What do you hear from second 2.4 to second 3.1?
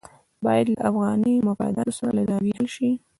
حل شي.